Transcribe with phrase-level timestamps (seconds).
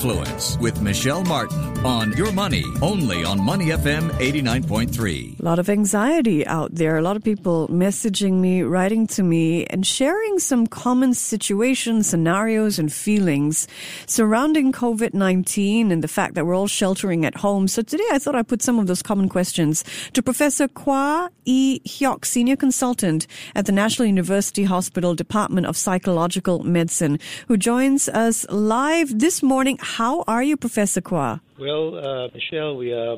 [0.00, 5.38] Influence with Michelle Martin on Your Money, only on Money FM 89.3.
[5.38, 6.96] A lot of anxiety out there.
[6.96, 12.78] A lot of people messaging me, writing to me, and sharing some common situations, scenarios,
[12.78, 13.68] and feelings
[14.06, 17.68] surrounding COVID 19 and the fact that we're all sheltering at home.
[17.68, 21.78] So today I thought I'd put some of those common questions to Professor Kwa E.
[21.86, 28.46] Hyok, Senior Consultant at the National University Hospital Department of Psychological Medicine, who joins us
[28.48, 29.78] live this morning.
[29.96, 31.40] How are you, Professor Kua?
[31.58, 33.16] Well, uh, Michelle, we are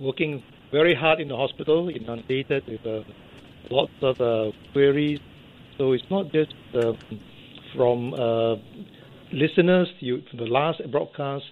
[0.00, 3.04] working very hard in the hospital, inundated with uh,
[3.70, 5.20] lots of uh, queries.
[5.78, 6.98] So it's not just um,
[7.76, 8.56] from uh,
[9.32, 11.44] listeners you, from the last broadcast,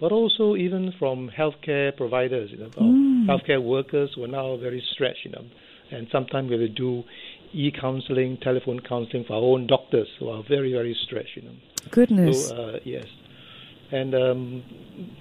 [0.00, 3.26] but also even from healthcare providers, you know, mm.
[3.26, 5.44] healthcare workers who are now very stretched, you know,
[5.90, 7.02] and sometimes we have to do
[7.52, 11.56] e-counseling, telephone counseling for our own doctors who are very, very stretched, you know.
[11.90, 12.48] Goodness.
[12.48, 13.06] So, uh, yes.
[13.90, 14.64] And um,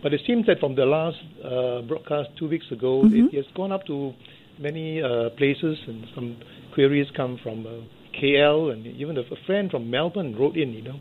[0.04, 3.28] but it seems that from the last uh, broadcast two weeks ago, mm-hmm.
[3.32, 4.14] it has gone up to
[4.60, 6.38] many uh, places, and some
[6.74, 11.00] queries come from uh, KL, and even a friend from Melbourne wrote in, you know,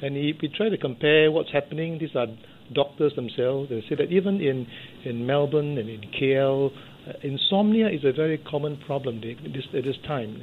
[0.00, 1.98] and he, we try to compare what's happening.
[1.98, 2.26] These are
[2.72, 3.68] doctors themselves.
[3.68, 4.66] They say that even in
[5.04, 9.84] in Melbourne and in KL, uh, insomnia is a very common problem at this, at
[9.84, 10.42] this time.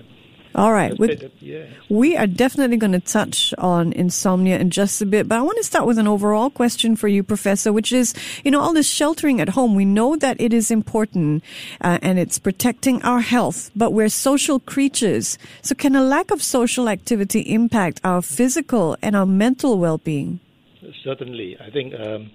[0.55, 0.97] All right.
[1.89, 5.58] We are definitely going to touch on insomnia in just a bit, but I want
[5.58, 8.89] to start with an overall question for you, Professor, which is, you know, all this
[8.89, 11.44] sheltering at home, we know that it is important
[11.81, 15.38] uh, and it's protecting our health, but we're social creatures.
[15.61, 20.39] So can a lack of social activity impact our physical and our mental well-being?
[21.03, 21.58] Certainly.
[21.59, 22.31] I think um,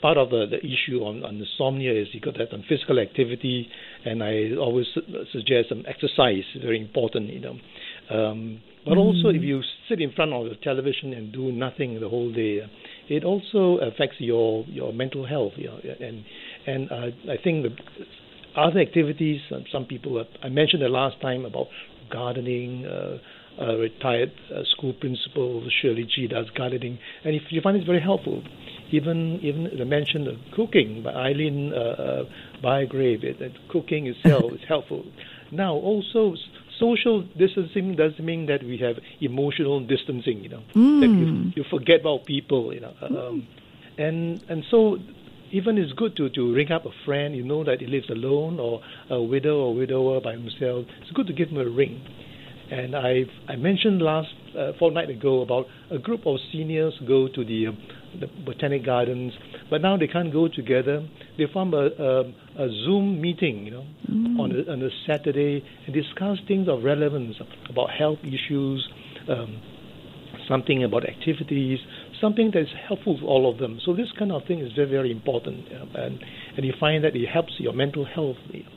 [0.00, 2.98] part of the, the issue on, on insomnia is you got to have some physical
[2.98, 3.68] activity,
[4.04, 7.56] and I always su- suggest some exercise, very important, you know.
[8.10, 9.00] Um, but mm-hmm.
[9.00, 12.60] also, if you sit in front of the television and do nothing the whole day,
[13.08, 15.52] it also affects your, your mental health.
[15.56, 16.24] You know, and
[16.66, 17.76] and uh, I think the
[18.56, 19.40] other activities,
[19.70, 21.66] some people, I mentioned the last time about
[22.10, 22.86] gardening.
[22.86, 23.18] Uh,
[23.60, 28.00] uh, retired uh, school principal Shirley G does gardening, and if you find it very
[28.00, 28.40] helpful,
[28.90, 32.24] even even the mention of cooking by Eileen uh, uh,
[32.62, 35.04] Bygrave, that cooking itself is helpful.
[35.50, 36.34] Now also
[36.78, 40.42] social distancing doesn't mean that we have emotional distancing.
[40.42, 41.00] You know, mm.
[41.00, 42.72] that you, you forget about people.
[42.72, 43.46] You know, uh, um,
[43.98, 44.98] and and so
[45.50, 48.60] even it's good to, to ring up a friend you know that he lives alone
[48.60, 50.86] or a widow or widower by himself.
[51.02, 52.04] It's good to give him a ring.
[52.70, 57.44] And I I mentioned last uh, fortnight ago about a group of seniors go to
[57.44, 57.72] the, uh,
[58.20, 59.32] the botanic gardens,
[59.70, 61.06] but now they can't go together.
[61.36, 62.20] They form a, a,
[62.58, 64.38] a Zoom meeting, you know, mm.
[64.38, 67.36] on, a, on a Saturday and discuss things of relevance
[67.68, 68.88] about health issues,
[69.28, 69.60] um,
[70.48, 71.78] something about activities,
[72.20, 73.80] something that is helpful for all of them.
[73.84, 76.18] So this kind of thing is very, very important, and
[76.56, 78.36] and you find that it helps your mental health.
[78.52, 78.70] You know.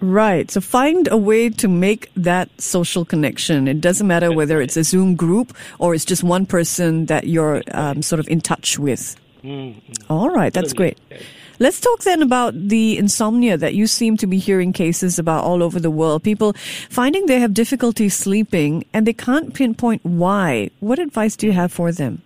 [0.00, 0.50] Right.
[0.50, 3.68] So find a way to make that social connection.
[3.68, 7.62] It doesn't matter whether it's a Zoom group or it's just one person that you're
[7.72, 9.16] um, sort of in touch with.
[9.44, 10.12] Mm-hmm.
[10.12, 10.52] All right.
[10.52, 10.98] That's great.
[11.58, 15.62] Let's talk then about the insomnia that you seem to be hearing cases about all
[15.62, 16.22] over the world.
[16.22, 16.54] People
[16.88, 20.70] finding they have difficulty sleeping and they can't pinpoint why.
[20.80, 22.22] What advice do you have for them?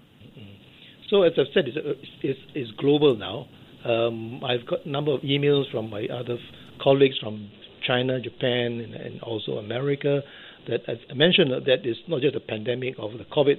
[1.10, 3.48] So, as I've said, it's, it's, it's global now.
[3.84, 6.38] Um, I've got a number of emails from my other
[6.80, 7.50] colleagues from
[7.86, 10.22] China, Japan, and, and also America.
[10.68, 13.56] That as I mentioned, that is not just a pandemic of the COVID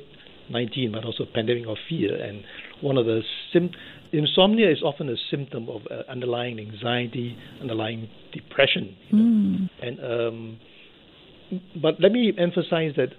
[0.50, 2.16] 19, but also a pandemic of fear.
[2.16, 2.44] And
[2.82, 3.22] one of the
[3.52, 3.72] sim-
[4.12, 8.96] insomnia is often a symptom of uh, underlying anxiety, underlying depression.
[9.14, 9.70] Mm.
[9.82, 10.60] And um,
[11.82, 13.10] but let me emphasize that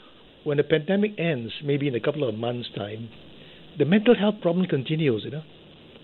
[0.45, 3.09] when the pandemic ends, maybe in a couple of months' time,
[3.79, 5.23] the mental health problem continues.
[5.25, 5.43] You know,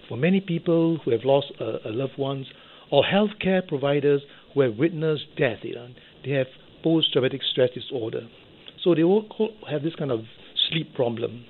[0.08, 2.46] for many people who have lost uh, loved ones
[2.90, 4.22] or healthcare providers
[4.54, 5.88] who have witnessed death, you know,
[6.24, 6.46] they have
[6.82, 8.28] post-traumatic stress disorder.
[8.82, 9.24] So they all
[9.70, 10.20] have this kind of
[10.68, 11.44] sleep problem.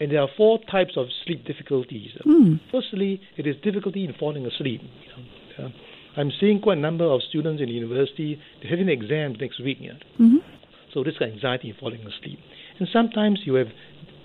[0.00, 2.10] And there are four types of sleep difficulties.
[2.26, 2.60] Mm.
[2.72, 4.80] Firstly, it is difficulty in falling asleep.
[4.82, 5.70] You know.
[6.16, 9.78] I'm seeing quite a number of students in the university, they're having exams next week.
[9.80, 9.98] You know.
[10.20, 10.36] mm-hmm.
[10.92, 12.38] So this kind of anxiety in falling asleep.
[12.78, 13.68] And sometimes you have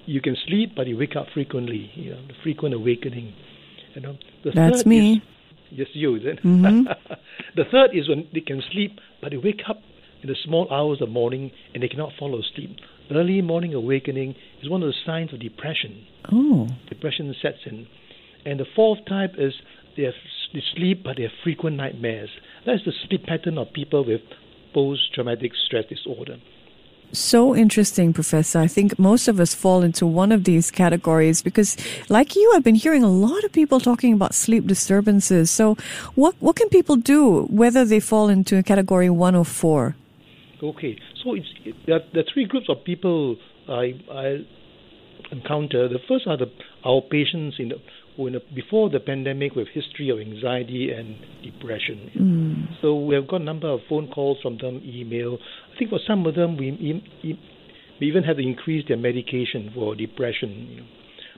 [0.05, 3.33] you can sleep but you wake up frequently, you know, the frequent awakening.
[3.93, 4.17] You know.
[4.43, 5.13] The That's me.
[5.13, 5.21] Is,
[5.75, 6.43] just you, is it?
[6.43, 6.83] Mm-hmm.
[7.55, 9.81] the third is when they can sleep, but they wake up
[10.21, 12.77] in the small hours of morning and they cannot fall asleep.
[13.09, 16.05] Early morning awakening is one of the signs of depression.
[16.31, 16.67] Oh.
[16.89, 17.87] Depression sets in.
[18.45, 19.53] And the fourth type is
[19.95, 20.13] they, have,
[20.53, 22.29] they sleep, but they have frequent nightmares.
[22.65, 24.21] That's the sleep pattern of people with
[24.73, 26.37] post traumatic stress disorder.
[27.13, 28.59] So interesting, Professor.
[28.59, 31.77] I think most of us fall into one of these categories because,
[32.09, 35.49] like you, I've been hearing a lot of people talking about sleep disturbances.
[35.49, 35.77] So,
[36.15, 39.95] what what can people do whether they fall into a category one or four?
[40.61, 43.37] Okay, so it's it, there, are, there are three groups of people
[43.69, 44.45] I I
[45.31, 45.87] encounter.
[45.87, 46.51] The first are the
[46.83, 47.79] our patients in the
[48.17, 52.11] who in before the pandemic with history of anxiety and depression.
[52.19, 52.81] Mm.
[52.81, 55.37] So we have got a number of phone calls from them, email.
[55.73, 59.95] I think for some of them we, we even have to increase their medication for
[59.95, 60.67] depression.
[60.69, 60.87] You know.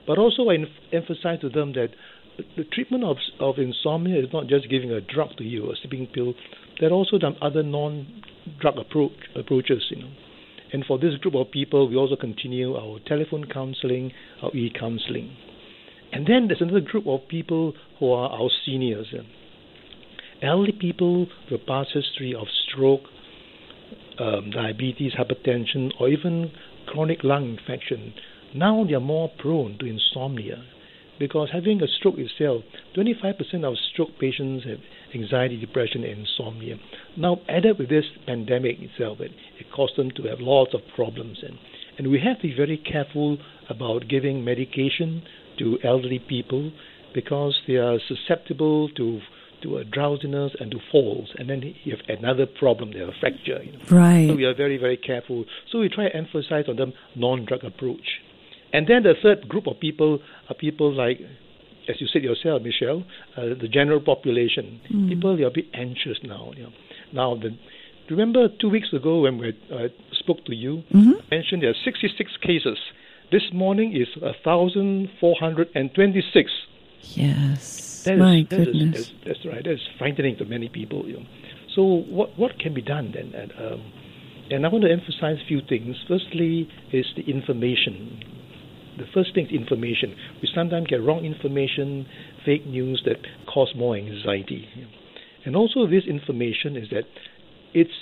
[0.08, 0.56] But also I
[0.96, 1.90] emphasize to them that
[2.56, 6.08] the treatment of of insomnia is not just giving a drug to you, a sleeping
[6.14, 6.34] pill.
[6.80, 10.10] There are also some other non-drug approach approaches, you know.
[10.72, 14.12] And for this group of people, we also continue our telephone counseling,
[14.42, 15.36] our e-counseling.
[16.12, 19.14] And then there's another group of people who are our seniors.
[20.42, 23.04] Elderly people with a past history of stroke,
[24.20, 26.52] um, diabetes, hypertension, or even
[26.88, 28.14] chronic lung infection.
[28.56, 30.64] Now they are more prone to insomnia
[31.20, 32.64] because having a stroke itself,
[32.98, 34.80] 25% of stroke patients have
[35.14, 36.78] anxiety, depression, and insomnia.
[37.18, 41.40] Now, added with this pandemic itself, it, it caused them to have lots of problems.
[41.44, 41.60] And,
[41.98, 43.38] and we have to be very careful
[43.70, 45.24] about giving medication
[45.60, 46.72] to elderly people
[47.14, 49.20] because they are susceptible to
[49.62, 53.20] to a drowsiness and to falls, and then you have another problem, they have a
[53.20, 53.62] fracture.
[53.62, 53.80] You know.
[53.92, 54.28] Right.
[54.30, 55.44] So we are very, very careful.
[55.70, 58.22] So we try to emphasize on them non-drug approach.
[58.72, 61.20] And then the third group of people are people like,
[61.90, 63.04] as you said yourself, Michelle,
[63.36, 64.80] uh, the general population.
[64.94, 65.10] Mm.
[65.10, 66.52] People are a bit anxious now.
[66.56, 66.74] You know.
[67.12, 67.58] Now, the,
[68.10, 71.14] remember two weeks ago when we uh, spoke to you, mm-hmm.
[71.32, 72.78] mentioned there are 66 cases
[73.32, 76.52] this morning is 1,426.
[77.02, 78.04] Yes.
[78.06, 79.00] That is, My that goodness.
[79.00, 79.64] Is, that's, that's, right.
[79.64, 81.08] That's frightening to many people.
[81.08, 81.26] You know.
[81.76, 83.34] So what what can be done then?
[83.34, 83.92] And, um,
[84.50, 85.96] and I want to emphasize a few things.
[86.08, 88.24] Firstly, is the information.
[88.98, 90.16] The first thing is information.
[90.42, 92.06] We sometimes get wrong information,
[92.46, 93.18] fake news that
[93.48, 94.68] cause more anxiety.
[95.46, 97.06] And also, this information is that
[97.74, 97.94] it's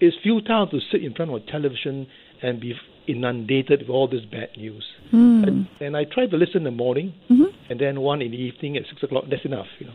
[0.00, 2.06] it's futile to sit in front of a television
[2.42, 2.74] and be
[3.08, 4.84] inundated with all this bad news.
[5.12, 5.46] Mm.
[5.46, 7.46] And, and, I try to listen in the morning, mm-hmm.
[7.70, 9.24] and then one in the evening at six o'clock.
[9.30, 9.94] That's enough, you know.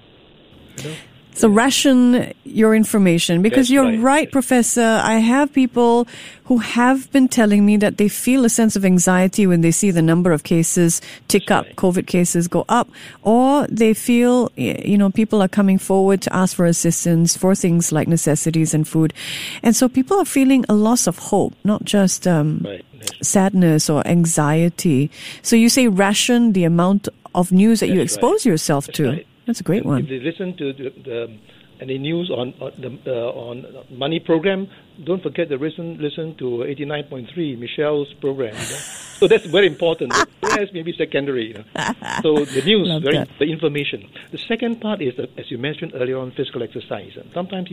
[0.77, 0.95] You know?
[1.35, 3.99] So ration your information because That's you're right.
[3.99, 5.01] right, Professor.
[5.03, 6.07] I have people
[6.45, 9.89] who have been telling me that they feel a sense of anxiety when they see
[9.89, 11.75] the number of cases tick That's up, right.
[11.75, 12.89] COVID cases go up,
[13.23, 17.91] or they feel, you know, people are coming forward to ask for assistance for things
[17.91, 19.13] like necessities and food.
[19.63, 22.85] And so people are feeling a loss of hope, not just, um, Right.
[23.05, 25.11] That's- sadness or anxiety.
[25.41, 28.51] So you say ration the amount of news that you expose right.
[28.51, 29.09] yourself That's to.
[29.09, 29.27] right.
[29.45, 30.01] That's a great if, one.
[30.03, 31.37] If they listen to the, the
[31.81, 34.67] any news on, on the uh, on money program,
[35.03, 38.53] don't forget to listen listen to 89.3 Michelle's program.
[38.53, 38.65] You know?
[39.19, 40.13] so that's very important.
[40.41, 41.47] Rest maybe secondary.
[41.47, 41.93] You know?
[42.21, 44.09] So the news, very, the information.
[44.31, 47.13] The second part is, that, as you mentioned earlier on, physical exercise.
[47.15, 47.71] And sometimes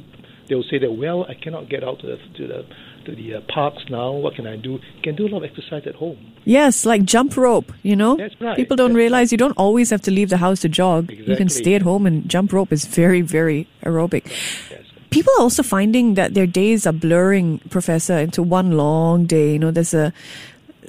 [0.51, 2.67] they will say that, well, I cannot get out to the to the
[3.07, 4.11] to the uh, parks now.
[4.11, 4.73] What can I do?
[4.73, 6.19] You can do a lot of exercise at home.
[6.45, 8.17] Yes, like jump rope, you know?
[8.17, 8.57] That's right.
[8.57, 11.11] People don't That's realize you don't always have to leave the house to jog.
[11.11, 14.27] You can stay at home and jump rope is very, very aerobic.
[14.71, 14.83] Yes.
[15.11, 19.53] People are also finding that their days are blurring, Professor, into one long day.
[19.53, 20.13] You know, there's a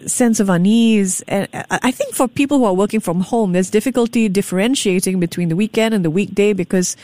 [0.05, 1.21] sense of unease.
[1.27, 5.55] And I think for people who are working from home, there's difficulty differentiating between the
[5.55, 6.97] weekend and the weekday because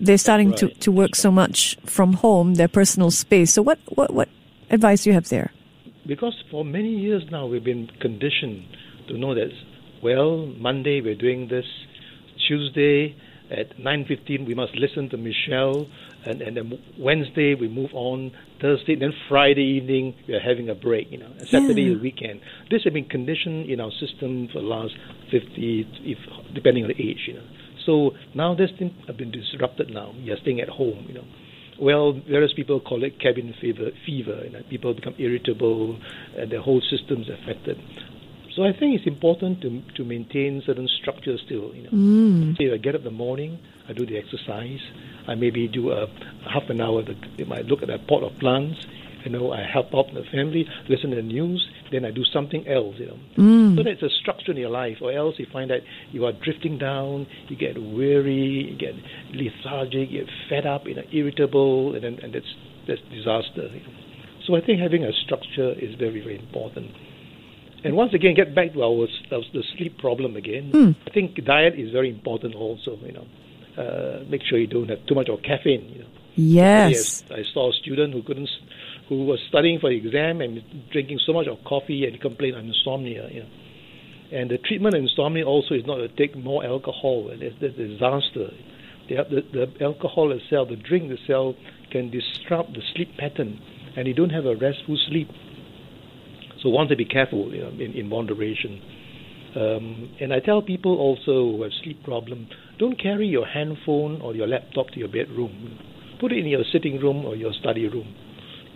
[0.00, 0.80] they're starting to, right.
[0.80, 3.52] to work so much from home, their personal space.
[3.52, 4.28] So what, what, what
[4.70, 5.52] advice do you have there?
[6.06, 8.64] because for many years now we've been conditioned
[9.06, 9.50] to know that
[10.02, 11.66] well monday we're doing this
[12.48, 13.14] tuesday
[13.50, 15.86] at 9.15 we must listen to michelle
[16.24, 21.06] and, and then wednesday we move on thursday then friday evening we're having a break
[21.10, 21.96] you know saturday Yeah.
[21.96, 22.40] is weekend
[22.70, 24.94] this has been conditioned in our system for the last
[25.30, 26.18] 50 if
[26.54, 27.44] depending on the age you know
[27.86, 31.24] so now this thing have been disrupted now you're staying at home you know
[31.80, 33.90] well, various people call it cabin fever.
[34.04, 35.98] Fever, you know, people become irritable,
[36.36, 37.78] and their whole system's affected.
[38.54, 41.74] So I think it's important to to maintain certain structures still.
[41.74, 42.58] You know, Mm.
[42.58, 43.58] say I get up in the morning,
[43.88, 44.80] I do the exercise,
[45.26, 46.06] I maybe do a
[46.46, 47.02] half an hour.
[47.02, 48.86] The, I might look at a pot of plants.
[49.24, 52.66] You know, I help out the family, listen to the news, then I do something
[52.66, 52.96] else.
[52.98, 53.76] You know, Mm.
[53.76, 54.98] so that's a structure in your life.
[55.00, 58.94] Or else you find that you are drifting down, you get weary, you get
[59.32, 62.52] lethargic, you get fed up, you know, irritable, and then and that's
[62.86, 63.68] that's disaster.
[63.68, 63.94] You know.
[64.46, 66.90] So I think having a structure is very very important.
[67.82, 70.70] And once again, get back to our, our the sleep problem again.
[70.70, 70.90] Hmm.
[71.06, 72.98] I think diet is very important also.
[73.04, 73.26] You know,
[73.82, 75.88] uh, make sure you don't have too much of caffeine.
[75.88, 76.10] You know.
[76.36, 76.90] Yes.
[76.92, 77.24] yes.
[77.30, 78.48] I saw a student who couldn't,
[79.10, 80.62] who was studying for the exam and
[80.92, 83.28] drinking so much of coffee and complained of insomnia.
[83.28, 83.48] You know.
[84.32, 88.54] And the treatment of insomnia also is not to take more alcohol, it's a disaster.
[89.08, 91.56] The, the, the alcohol itself, the drink itself,
[91.90, 93.60] can disrupt the sleep pattern,
[93.96, 95.28] and you don't have a restful sleep.
[96.62, 98.80] So one to be careful you know, in, in moderation.
[99.56, 102.46] Um, and I tell people also who have sleep problem,
[102.78, 105.80] don't carry your handphone or your laptop to your bedroom.
[106.20, 108.14] Put it in your sitting room or your study room.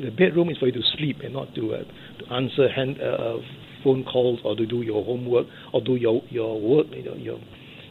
[0.00, 1.84] The bedroom is for you to sleep and not to, uh,
[2.18, 3.38] to answer hand, uh,
[3.84, 7.38] phone calls or to do your homework or do your your work, you know, your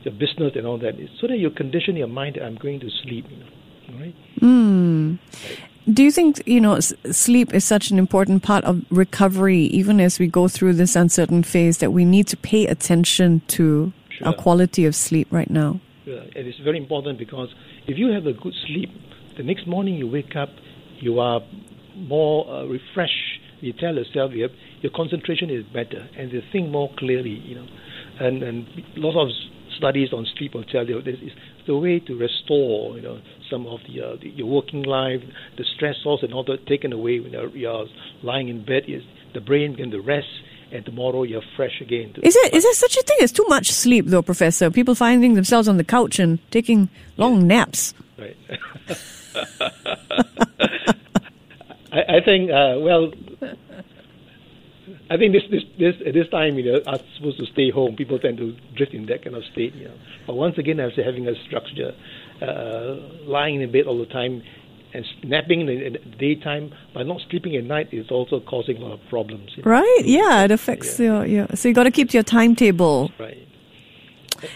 [0.04, 2.90] your business and all that, so that you condition your mind that I'm going to
[3.04, 3.26] sleep.
[3.30, 3.46] You know,
[3.90, 4.16] all right.
[4.42, 5.20] Mm.
[5.92, 10.20] Do you think you know sleep is such an important part of recovery, even as
[10.20, 14.28] we go through this uncertain phase, that we need to pay attention to sure.
[14.28, 15.80] our quality of sleep right now?
[16.06, 17.54] Yeah, it's very important because
[17.88, 18.90] if you have a good sleep,
[19.38, 20.50] the next morning you wake up,
[21.00, 21.42] you are
[21.96, 23.40] more uh, refreshed.
[23.62, 27.30] You tell yourself you have, your concentration is better and you think more clearly.
[27.30, 27.68] You know,
[28.20, 29.30] and and lots of
[29.78, 31.32] studies on sleep will tell you this is
[31.66, 33.20] the way to restore, you know,
[33.50, 35.22] some of the, uh, the your working life,
[35.58, 37.86] the stressors and all that taken away when you're, you're
[38.22, 38.84] lying in bed.
[38.88, 40.28] Is the brain can rest,
[40.72, 42.14] and tomorrow you're fresh again.
[42.22, 44.70] Is it is there such a thing as too much sleep, though, Professor?
[44.70, 47.48] People finding themselves on the couch and taking long yeah.
[47.48, 47.94] naps.
[48.18, 48.38] Right.
[52.14, 53.12] I, think, uh, well,
[55.10, 57.96] I think this this this at this time you know are supposed to stay home.
[57.96, 59.74] People tend to drift in that kind of state.
[59.76, 59.96] You know,
[60.28, 61.94] but once again, say having a structure,
[62.42, 64.44] uh, lying in bed all the time,
[64.94, 68.94] and napping in the, daytime, but not sleeping at night is also causing a lot
[68.94, 69.52] of problems.
[69.56, 69.72] You know?
[69.72, 70.02] Right?
[70.04, 71.06] Yeah, it affects yeah.
[71.06, 71.56] your yeah.
[71.56, 73.12] So you got to keep your timetable.
[73.20, 73.48] Right.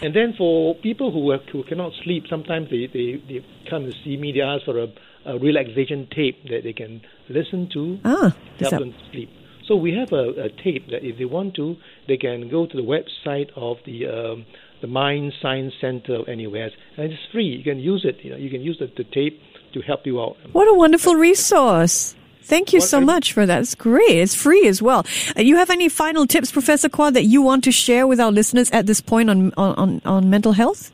[0.02, 3.92] And then for people who are, who cannot sleep, sometimes they, they, they come to
[4.04, 4.32] see me.
[4.32, 4.88] They ask for a,
[5.26, 9.30] a relaxation tape that they can listen to ah, help them sleep.
[9.66, 11.76] So we have a, a, tape that if they want to,
[12.08, 14.46] they can go to the website of the um,
[14.80, 17.46] the Mind Science Center anywhere, and it's free.
[17.46, 18.24] You can use it.
[18.24, 19.40] You know, you can use the, the tape
[19.74, 20.36] to help you out.
[20.52, 22.14] What a wonderful resource!
[22.42, 23.60] Thank you so much for that.
[23.60, 24.10] It's great.
[24.10, 25.04] It's free as well.
[25.36, 28.32] Uh, you have any final tips, Professor Kua, that you want to share with our
[28.32, 30.90] listeners at this point on on, on mental health?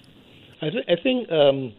[0.60, 1.72] I, th- I think um,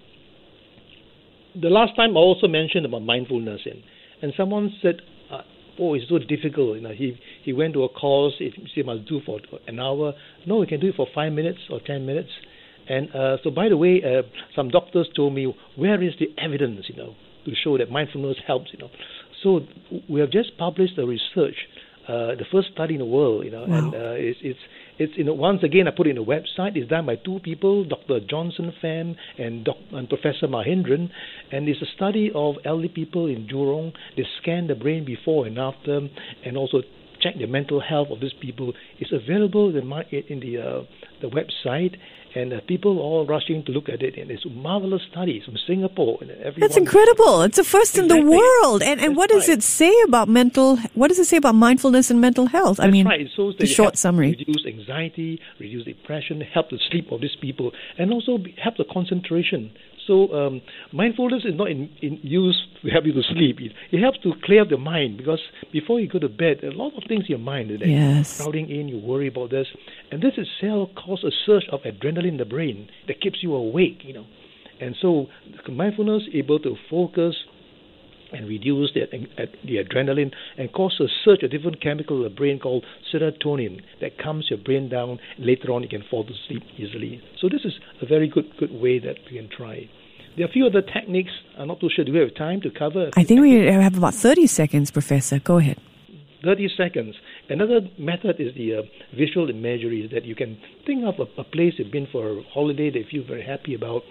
[1.60, 3.84] the last time I also mentioned about mindfulness, and,
[4.22, 5.02] and someone said,
[5.80, 6.78] oh, it's so difficult.
[6.78, 8.34] You know, he he went to a course.
[8.40, 10.14] He must do for an hour.
[10.46, 12.30] No, he can do it for five minutes or ten minutes.
[12.88, 14.22] And uh, so, by the way, uh,
[14.56, 18.72] some doctors told me, where is the evidence, you know, to show that mindfulness helps,
[18.72, 18.90] you know.
[19.44, 19.62] So
[20.10, 21.56] we have just published a research,
[22.08, 23.78] uh, the first study in the world, you know, wow.
[23.78, 24.60] and uh, it's it's
[24.98, 26.76] it's you know once again I put it in the website.
[26.76, 28.20] It's done by two people, Dr.
[28.30, 31.10] Johnson Fam and, Doc, and Professor Mahendran,
[31.52, 33.94] and it's a study of elderly people in Jurong.
[34.16, 36.02] They scan the brain before and after,
[36.46, 36.82] and also
[37.22, 38.74] check the mental health of these people.
[39.00, 40.82] It's available in, my, in the uh,
[41.22, 41.96] the website,
[42.36, 44.18] and uh, people all rushing to look at it.
[44.18, 46.20] And it's marvelous studies from Singapore.
[46.22, 47.42] And That's incredible.
[47.44, 48.20] It's the first exactly.
[48.20, 48.84] in the world.
[48.84, 49.58] And and what does right.
[49.58, 50.78] it say about mental?
[50.94, 52.78] What does it say about mindfulness and mental health?
[52.78, 53.28] That's I mean, right.
[53.36, 58.12] so the short summary: reduce anxiety, reduce depression, help the sleep of these people, and
[58.12, 59.72] also help the concentration.
[60.08, 60.62] So um,
[60.92, 63.58] mindfulness is not in, in use to help you to sleep.
[63.60, 66.94] It, it, helps to clear the mind because before you go to bed, a lot
[66.96, 68.38] of things in your mind that yes.
[68.38, 68.88] crowding in.
[68.88, 69.68] You worry about this,
[70.12, 74.00] and this itself causes a surge of adrenaline in the brain that keeps you awake.
[74.04, 74.26] You know,
[74.80, 75.28] and so
[75.70, 77.36] mindfulness able to focus
[78.34, 79.06] and reduce the,
[79.64, 84.18] the adrenaline and cause a surge of different chemical in the brain called serotonin that
[84.20, 85.20] calms your brain down.
[85.40, 87.22] Later on, you can fall to sleep easily.
[87.40, 89.90] So this is a very good good way that we can try.
[90.36, 91.32] There are a few other techniques.
[91.58, 92.04] I'm not too sure.
[92.04, 93.10] Do we have time to cover?
[93.16, 95.40] I think we have about 30 seconds, Professor.
[95.40, 95.78] Go ahead.
[96.46, 97.16] 30 seconds.
[97.50, 98.82] Another method is the uh,
[99.18, 102.90] visual imagery that you can think of a, a, place you've been for a holiday
[102.92, 104.04] that you feel very happy about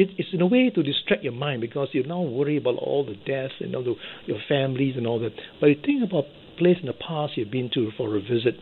[0.00, 3.04] it, it's in a way to distract your mind because you now worry about all
[3.04, 3.94] the deaths and all the,
[4.26, 5.32] your families and all that.
[5.60, 8.54] But you think about a place in the past you've been to for a visit,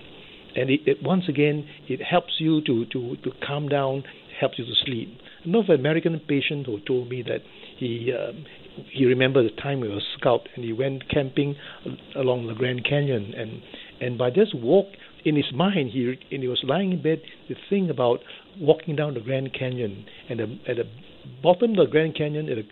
[0.56, 4.04] and it, it once again it helps you to, to, to calm down,
[4.40, 5.08] helps you to sleep.
[5.44, 7.40] I know of an American patient who told me that
[7.78, 8.44] he um,
[8.90, 11.56] he remembered the time he was a scout and he went camping
[12.16, 13.62] along the Grand Canyon and
[14.00, 14.86] and by just walk
[15.24, 18.20] in his mind he and he was lying in bed to think about
[18.60, 20.84] walking down the Grand Canyon and the, at the
[21.42, 22.64] bottom of the Grand Canyon in the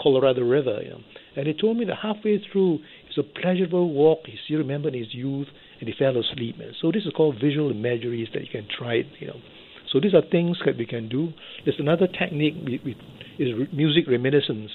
[0.00, 0.80] Colorado River.
[0.82, 1.00] You know.
[1.36, 4.20] And he told me that halfway through, it's a pleasurable walk.
[4.26, 5.48] He still remembered his youth,
[5.78, 6.56] and he fell asleep.
[6.80, 9.02] So this is called visual imageries that you can try.
[9.18, 9.40] You know.
[9.92, 11.32] So these are things that we can do.
[11.64, 12.96] There's another technique we,
[13.38, 14.70] is music reminiscence.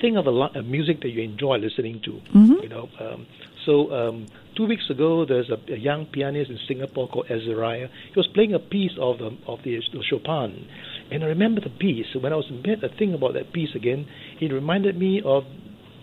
[0.00, 2.12] Think of a, lot a music that you enjoy listening to.
[2.12, 2.62] Mm-hmm.
[2.62, 3.26] You know, um,
[3.64, 7.88] so um, two weeks ago, there's a, a, young pianist in Singapore called Azariah.
[8.12, 10.66] He was playing a piece of the of the, Chopin,
[11.10, 12.06] and I remember the piece.
[12.14, 14.06] When I was in bed, I think about that piece again.
[14.40, 15.44] It reminded me of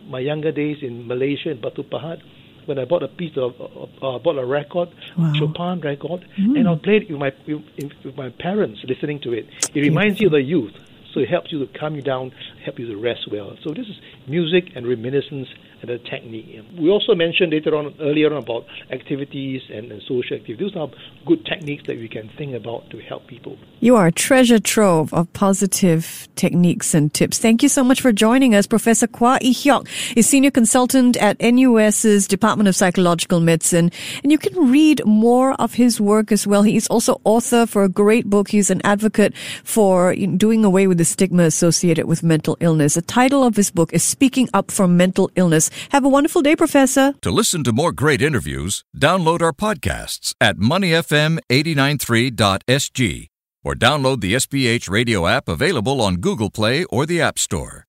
[0.08, 2.22] my younger days in Malaysia in Batu Pahat
[2.66, 5.34] when I bought a piece of, uh, bought a record, wow.
[5.36, 6.58] Chopin record, mm.
[6.58, 9.48] and I played it with my with my parents listening to it.
[9.74, 10.74] It reminds you of the youth,
[11.14, 12.32] so it helps you to calm you down,
[12.64, 13.56] help you to rest well.
[13.64, 13.96] So this is
[14.28, 15.48] music and reminiscence
[15.82, 16.64] and a technique.
[16.78, 20.60] We also mentioned later on earlier on about activities and, and social activities.
[20.60, 20.90] Those are
[21.26, 23.58] good techniques that we can think about to help people.
[23.80, 27.40] You are a treasure trove of positive techniques and tips.
[27.40, 28.68] Thank you so much for joining us.
[28.68, 33.92] Professor Kua Ee Heok is senior consultant at NUS's Department of Psychological Medicine,
[34.24, 36.62] and you can read more of his work as well.
[36.62, 38.50] He's also author for a great book.
[38.50, 42.94] He's an advocate for doing away with the stigma associated with mental illness.
[42.94, 45.72] The title of his book is Speaking Up for Mental Illness.
[45.90, 47.16] Have a wonderful day, Professor.
[47.24, 53.28] To listen to more great interviews, download our podcasts at moneyfm893.sg
[53.64, 57.88] or download the SPH radio app available on Google Play or the App Store.